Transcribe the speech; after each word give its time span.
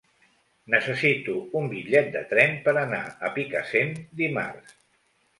Necessito 0.73 1.35
un 1.59 1.67
bitllet 1.73 2.09
de 2.15 2.23
tren 2.31 2.55
per 2.67 2.73
anar 2.83 3.01
a 3.27 3.31
Picassent 3.35 3.93
dimarts. 4.23 4.73